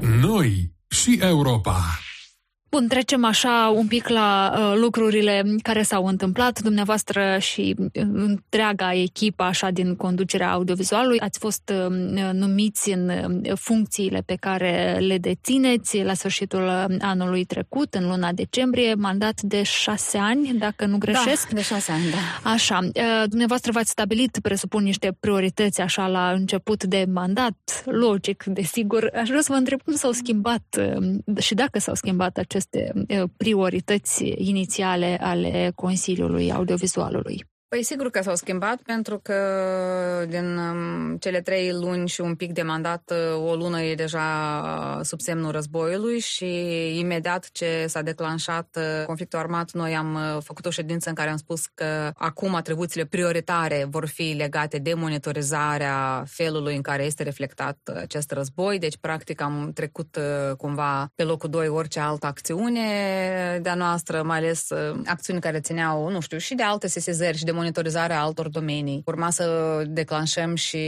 [0.00, 1.80] Noi și Europa.
[2.76, 6.60] Bun, trecem așa un pic la uh, lucrurile care s-au întâmplat.
[6.60, 13.52] Dumneavoastră și uh, întreaga echipă așa din conducerea audiovizualului ați fost uh, numiți în uh,
[13.54, 19.62] funcțiile pe care le dețineți la sfârșitul uh, anului trecut, în luna decembrie, mandat de
[19.62, 21.48] șase ani, dacă nu greșesc.
[21.48, 22.50] Da, de șase ani, da.
[22.50, 22.78] Așa.
[22.82, 29.10] Uh, dumneavoastră v-ați stabilit, presupun, niște priorități așa la început de mandat, logic, desigur.
[29.14, 32.92] Aș vrea să vă întreb cum s-au schimbat uh, și dacă s-au schimbat aceste aceste
[33.36, 37.51] priorități inițiale ale Consiliului Audiovizualului?
[37.72, 39.36] Păi sigur că s-au schimbat pentru că
[40.28, 45.00] din um, cele trei luni și un pic de mandat, uh, o lună e deja
[45.02, 46.46] sub semnul războiului și
[46.98, 51.30] imediat ce s-a declanșat uh, conflictul armat, noi am uh, făcut o ședință în care
[51.30, 57.22] am spus că acum atribuțiile prioritare vor fi legate de monitorizarea felului în care este
[57.22, 60.18] reflectat acest război, deci practic am trecut
[60.56, 62.82] cumva pe locul 2 orice altă acțiune
[63.62, 64.68] de-a noastră, mai ales
[65.06, 69.02] acțiuni care țineau, nu știu, și de alte sesizări și de monitorizarea altor domenii.
[69.06, 69.46] Urma să
[69.88, 70.78] declanșăm și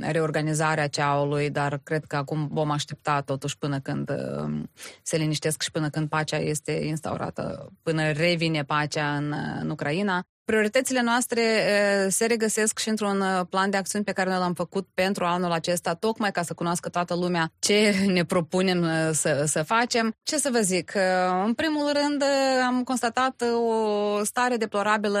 [0.00, 4.70] reorganizarea ceaului, dar cred că acum vom aștepta totuși până când um,
[5.02, 10.26] se liniștesc și până când pacea este instaurată, până revine pacea în, în Ucraina.
[10.44, 11.42] Prioritățile noastre
[12.08, 15.94] se regăsesc și într-un plan de acțiuni pe care noi l-am făcut pentru anul acesta,
[15.94, 20.14] tocmai ca să cunoască toată lumea ce ne propunem să, să facem.
[20.22, 20.92] Ce să vă zic?
[21.44, 22.22] În primul rând,
[22.66, 25.20] am constatat o stare deplorabilă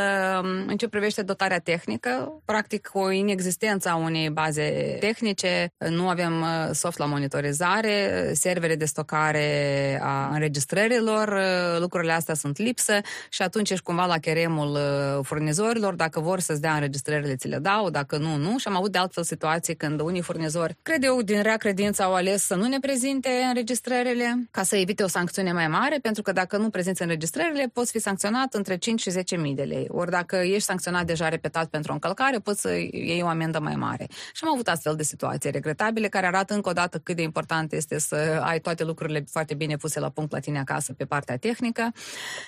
[0.66, 6.98] în ce privește dotarea tehnică, practic o inexistență a unei baze tehnice, nu avem soft
[6.98, 11.40] la monitorizare, servere de stocare a înregistrărilor,
[11.78, 14.78] lucrurile astea sunt lipsă și atunci ești cumva la cheremul
[15.22, 18.58] furnizorilor, dacă vor să-ți dea înregistrările, ți le dau, dacă nu, nu.
[18.58, 22.14] Și am avut de altfel situații când unii furnizori, cred eu, din rea credință au
[22.14, 26.32] ales să nu ne prezinte înregistrările ca să evite o sancțiune mai mare, pentru că
[26.32, 29.86] dacă nu prezinți înregistrările, poți fi sancționat între 5 și 10 mii de lei.
[29.90, 33.74] Ori dacă ești sancționat deja repetat pentru o încălcare, poți să iei o amendă mai
[33.74, 34.06] mare.
[34.32, 37.72] Și am avut astfel de situații regretabile care arată încă o dată cât de important
[37.72, 41.36] este să ai toate lucrurile foarte bine puse la punct la tine acasă pe partea
[41.36, 41.92] tehnică.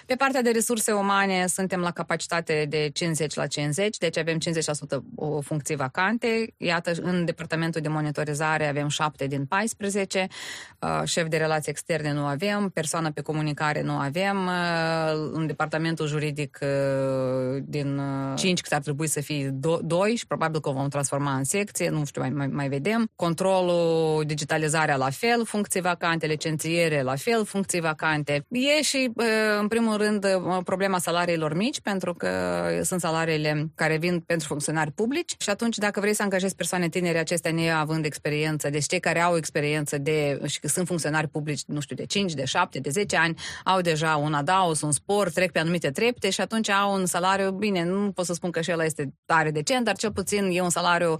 [0.06, 4.40] Pe partea de resurse umane suntem la capacitate de 50 la 50, deci avem 50%
[5.14, 6.54] o funcții vacante.
[6.56, 10.26] Iată, în departamentul de monitorizare avem 7 din 14,
[10.80, 16.06] uh, șef de relații externe nu avem, persoană pe comunicare nu avem, uh, în departamentul
[16.06, 18.00] juridic uh, din
[18.36, 19.50] 5 cât ar trebui să fie
[19.82, 23.10] 2 și probabil că o vom transforma în secție, nu știu, mai, mai, mai vedem.
[23.16, 28.46] Controlul, digitalizarea la fel, funcții vacante, licențiere la fel, funcții vacante.
[28.48, 29.10] E și,
[29.60, 30.26] în primul rând,
[30.64, 32.28] problema salariilor mici, pentru că
[32.82, 37.18] sunt salariile care vin pentru funcționari publici și atunci dacă vrei să angajezi persoane tinere,
[37.18, 41.80] acestea neavând experiență, deci cei care au experiență de și că sunt funcționari publici, nu
[41.80, 45.52] știu, de 5, de 7, de 10 ani, au deja un adaos, un spor, trec
[45.52, 48.72] pe anumite trepte și atunci au un salariu, bine, nu pot să spun că și
[48.72, 51.16] ăla este tare decent, dar cel puțin e un salariu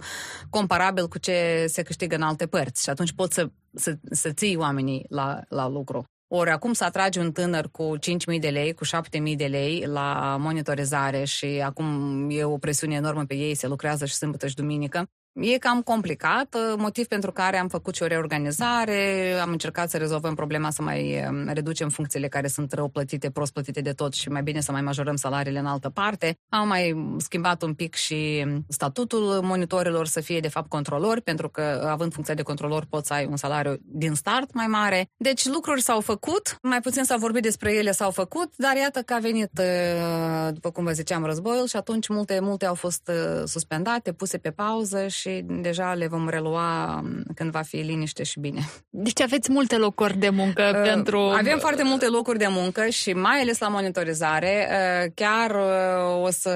[0.49, 4.55] comparabil cu ce se câștigă în alte părți și atunci poți să, să, să ții
[4.55, 6.05] oamenii la, la lucru.
[6.29, 7.93] Ori acum să atragi un tânăr cu
[8.33, 13.25] 5.000 de lei, cu 7.000 de lei la monitorizare și acum e o presiune enormă
[13.25, 17.67] pe ei, se lucrează și sâmbătă și duminică, E cam complicat, motiv pentru care am
[17.67, 22.47] făcut și o reorganizare, am încercat să rezolvăm problema să mai um, reducem funcțiile care
[22.47, 25.65] sunt rău plătite, prost plătite de tot și mai bine să mai majorăm salariile în
[25.65, 26.37] altă parte.
[26.49, 31.87] Am mai schimbat un pic și statutul monitorilor să fie de fapt controlori, pentru că
[31.89, 35.09] având funcția de controlor poți să ai un salariu din start mai mare.
[35.17, 39.13] Deci lucruri s-au făcut, mai puțin s-a vorbit despre ele, s-au făcut, dar iată că
[39.13, 43.43] a venit, uh, după cum vă ziceam, războiul și atunci multe, multe au fost uh,
[43.45, 48.39] suspendate, puse pe pauză și deja le vom relua um, când va fi liniște și
[48.39, 48.59] bine.
[48.89, 51.19] Deci aveți multe locuri de muncă uh, pentru...
[51.19, 54.67] Avem foarte multe locuri de muncă și mai ales la monitorizare.
[54.69, 56.51] Uh, chiar uh, o să,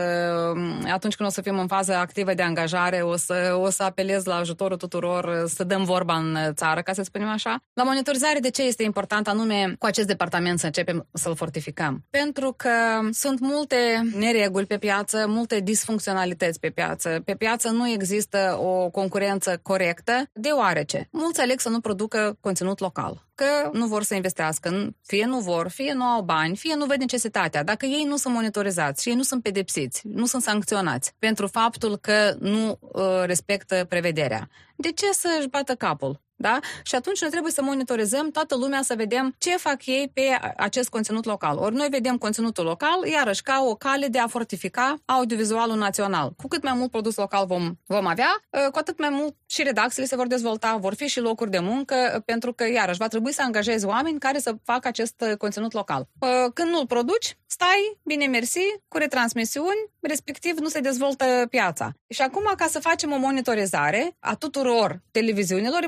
[0.56, 3.84] um, atunci când o să fim în fază activă de angajare, o să, o să
[3.84, 7.64] apelez la ajutorul tuturor uh, să dăm vorba în țară, ca să spunem așa.
[7.74, 12.06] La monitorizare, de ce este important anume cu acest departament să începem să-l fortificăm?
[12.10, 12.70] Pentru că
[13.12, 13.76] sunt multe
[14.18, 17.22] nereguli pe piață, multe disfuncționalități pe piață.
[17.26, 23.26] Pe piață nu există o concurență corectă, deoarece mulți aleg să nu producă conținut local
[23.42, 27.00] că nu vor să investească, fie nu vor, fie nu au bani, fie nu văd
[27.00, 27.64] necesitatea.
[27.64, 31.98] Dacă ei nu sunt monitorizați și ei nu sunt pedepsiți, nu sunt sancționați pentru faptul
[31.98, 36.22] că nu uh, respectă prevederea, de ce să-și bată capul?
[36.42, 36.60] Da?
[36.84, 40.90] Și atunci noi trebuie să monitorizăm toată lumea să vedem ce fac ei pe acest
[40.90, 41.58] conținut local.
[41.58, 46.34] Ori noi vedem conținutul local, iarăși ca o cale de a fortifica audiovizualul național.
[46.38, 49.64] Cu cât mai mult produs local vom, vom avea, ă, cu atât mai mult și
[49.64, 53.34] redacțiile se vor dezvolta, vor fi și locuri de muncă, pentru că, iarăși, va trebui
[53.34, 56.08] să angajezi oameni care să facă acest conținut local.
[56.22, 61.92] Ă, când nu-l produci, stai, bine mersi, cu retransmisiuni, respectiv nu se dezvoltă piața.
[62.08, 65.84] Și acum, ca să facem o monitorizare a tuturor televiziunilor,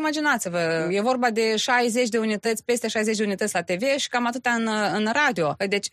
[0.47, 4.25] imaginați-vă, e vorba de 60 de unități, peste 60 de unități la TV și cam
[4.25, 5.55] atâta în, în radio.
[5.69, 5.87] Deci,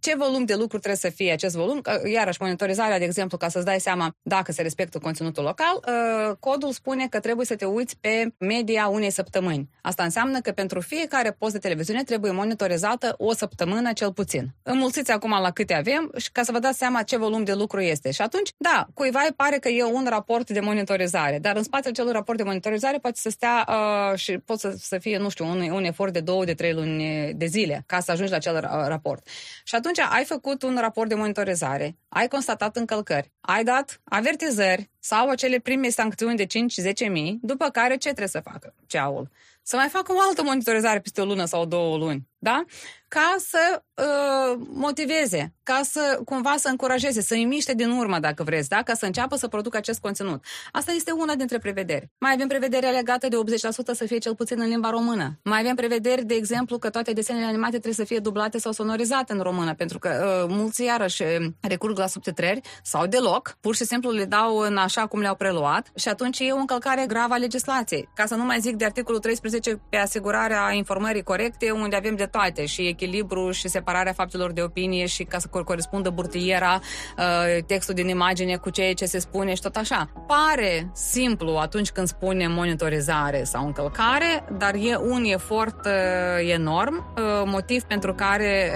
[0.00, 1.82] ce volum de lucru trebuie să fie acest volum?
[2.12, 5.82] Iarăși, monitorizarea, de exemplu, ca să-ți dai seama dacă se respectă conținutul local,
[6.30, 9.68] ă, codul spune că trebuie să te uiți pe media unei săptămâni.
[9.82, 14.54] Asta înseamnă că pentru fiecare post de televiziune trebuie monitorizată o săptămână cel puțin.
[14.62, 17.80] Înmulțiți acum la câte avem și ca să vă dați seama ce volum de lucru
[17.80, 18.10] este.
[18.10, 21.94] Și atunci, da, cuiva îi pare că e un raport de monitorizare, dar în spatele
[21.94, 23.74] celui raport de monitorizare poate să stea uh,
[24.14, 27.32] și pot să, să fie, nu știu, un, un efort de două, de trei luni
[27.34, 29.28] de zile ca să ajungi la acel raport.
[29.64, 35.28] Și atunci ai făcut un raport de monitorizare, ai constatat încălcări, ai dat avertizări sau
[35.28, 39.30] acele prime sancțiuni de 5-10 mii, după care ce trebuie să facă ceaul?
[39.62, 42.64] Să mai facă o altă monitorizare peste o lună sau două luni, da?
[43.08, 48.42] Ca să uh, motiveze ca să cumva să încurajeze, să îi miște din urmă, dacă
[48.42, 48.82] vreți, da?
[48.82, 50.44] ca să înceapă să producă acest conținut.
[50.72, 52.10] Asta este una dintre prevederi.
[52.18, 53.58] Mai avem prevederea legată de 80%
[53.92, 55.38] să fie cel puțin în limba română.
[55.44, 59.32] Mai avem prevederi, de exemplu, că toate desenele animate trebuie să fie dublate sau sonorizate
[59.32, 63.84] în română, pentru că uh, mulți iarăși uh, recurg la subtitrări sau deloc, pur și
[63.84, 67.36] simplu le dau în așa cum le-au preluat și atunci e o încălcare gravă a
[67.36, 68.08] legislației.
[68.14, 72.24] Ca să nu mai zic de articolul 13 pe asigurarea informării corecte, unde avem de
[72.24, 76.80] toate și echilibru și separarea faptelor de opinie și ca să corespundă burtiera,
[77.18, 80.10] uh, textul din imagine cu ceea ce se spune și tot așa.
[80.26, 87.42] Pare simplu atunci când spune monitorizare sau încălcare, dar e un efort uh, enorm, uh,
[87.44, 88.70] motiv pentru care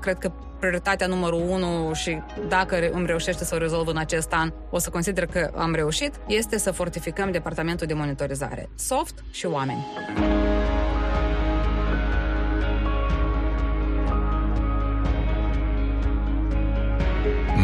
[0.00, 4.52] cred că prioritatea numărul unu și dacă îmi reușește să o rezolv în acest an,
[4.70, 8.68] o să consider că am reușit, este să fortificăm departamentul de monitorizare.
[8.74, 9.86] Soft și oameni.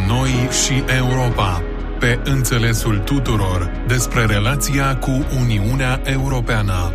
[0.07, 0.31] Noi
[0.65, 1.63] și Europa,
[1.99, 6.93] pe înțelesul tuturor despre relația cu Uniunea Europeană.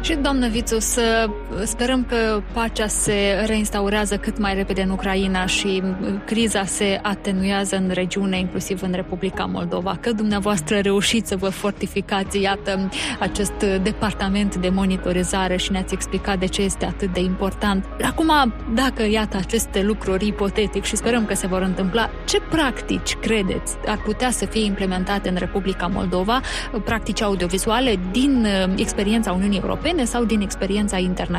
[0.00, 1.30] Și, doamnă Vițu, să
[1.64, 5.82] sperăm că pacea se reinstaurează cât mai repede în Ucraina și
[6.24, 9.96] criza se atenuează în regiune, inclusiv în Republica Moldova.
[10.00, 12.88] Că dumneavoastră reușiți să vă fortificați, iată,
[13.20, 17.84] acest departament de monitorizare și ne-ați explicat de ce este atât de important.
[18.02, 18.32] Acum,
[18.74, 23.98] dacă, iată, aceste lucruri ipotetic și sperăm că se vor întâmpla, ce practici credeți ar
[24.04, 26.40] putea să fie implementate în Republica Moldova,
[26.84, 31.38] practici audiovizuale din uh, experiența Uniunii Europene, europene sau din experiența internațională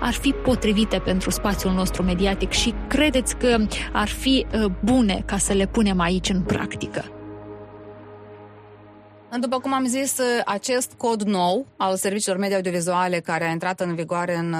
[0.00, 3.56] ar fi potrivite pentru spațiul nostru mediatic și credeți că
[3.92, 7.04] ar fi uh, bune ca să le punem aici în practică?
[9.40, 13.80] După cum am zis, uh, acest cod nou al serviciilor media audiovizuale care a intrat
[13.80, 14.54] în vigoare în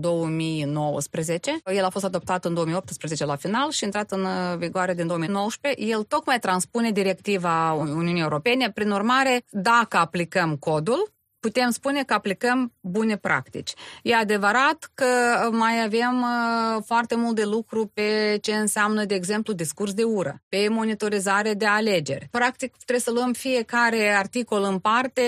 [0.00, 4.26] 2019, uh, el a fost adoptat în 2018 la final și a intrat în
[4.58, 8.70] vigoare din 2019, el tocmai transpune directiva Uniunii Europene.
[8.70, 13.72] Prin urmare, dacă aplicăm codul, putem spune că aplicăm bune practici.
[14.02, 15.06] E adevărat că
[15.50, 20.42] mai avem uh, foarte mult de lucru pe ce înseamnă, de exemplu, discurs de ură,
[20.48, 22.28] pe monitorizare de alegeri.
[22.30, 25.22] Practic, trebuie să luăm fiecare articol în parte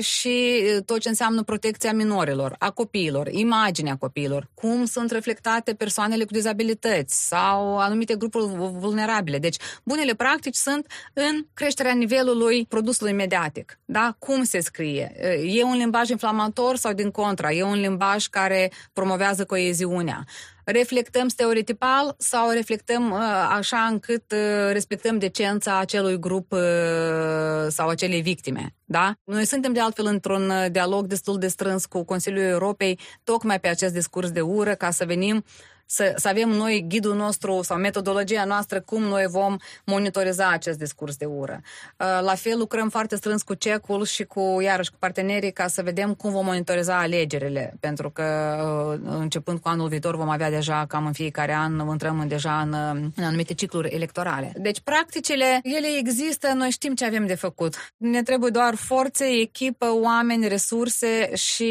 [0.00, 6.24] și uh, tot ce înseamnă protecția minorilor, a copiilor, imaginea copiilor, cum sunt reflectate persoanele
[6.24, 9.38] cu dizabilități sau anumite grupuri vulnerabile.
[9.38, 13.78] Deci, bunele practici sunt în creșterea nivelului produsului mediatic.
[13.84, 14.16] Da?
[14.18, 15.14] Cum se scrie?
[15.58, 17.52] E un limbaj inflamator sau din contra?
[17.52, 20.24] E un limbaj care promovează coeziunea?
[20.66, 23.18] reflectăm stereotipal sau reflectăm uh,
[23.50, 26.60] așa încât uh, respectăm decența acelui grup uh,
[27.68, 28.74] sau acelei victime.
[28.84, 29.14] Da?
[29.24, 33.92] Noi suntem de altfel într-un dialog destul de strâns cu Consiliul Europei tocmai pe acest
[33.92, 35.44] discurs de ură ca să venim
[35.86, 41.16] să, să avem noi ghidul nostru sau metodologia noastră cum noi vom monitoriza acest discurs
[41.16, 41.60] de ură.
[41.62, 45.82] Uh, la fel lucrăm foarte strâns cu CECul și cu, iarăși, cu partenerii ca să
[45.82, 48.24] vedem cum vom monitoriza alegerile, pentru că
[48.92, 52.60] uh, începând cu anul viitor vom avea deja cam în fiecare an, intrăm în deja
[52.60, 52.72] în,
[53.16, 54.52] în anumite cicluri electorale.
[54.56, 57.92] Deci, practicile, ele există, noi știm ce avem de făcut.
[57.96, 61.64] Ne trebuie doar forțe, echipă, oameni, resurse și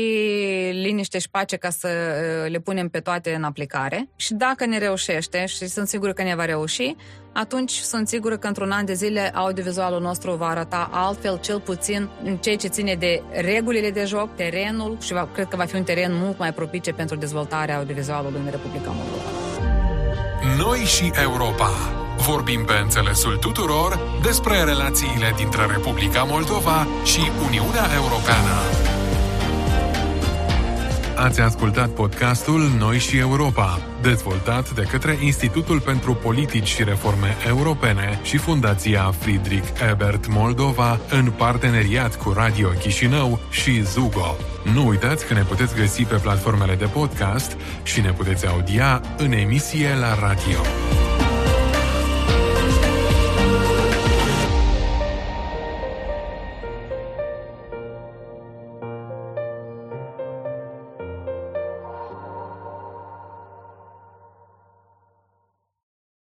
[0.72, 4.78] liniște și pace ca să uh, le punem pe toate în aplicare și dacă ne
[4.78, 6.96] reușește, și sunt sigură că ne va reuși,
[7.34, 12.10] atunci sunt sigură că într-un an de zile audiovizualul nostru va arăta altfel, cel puțin
[12.24, 15.76] în ceea ce ține de regulile de joc, terenul și va, cred că va fi
[15.76, 19.30] un teren mult mai propice pentru dezvoltarea audiovizualului în Republica Moldova.
[20.58, 21.70] Noi și Europa.
[22.18, 28.56] Vorbim pe înțelesul tuturor despre relațiile dintre Republica Moldova și Uniunea Europeană.
[31.16, 38.20] Ați ascultat podcastul Noi și Europa, dezvoltat de către Institutul pentru Politici și Reforme Europene
[38.24, 44.36] și Fundația Friedrich Ebert Moldova în parteneriat cu Radio Chișinău și Zugo.
[44.74, 49.32] Nu uitați că ne puteți găsi pe platformele de podcast și ne puteți audia în
[49.32, 50.60] emisie la radio.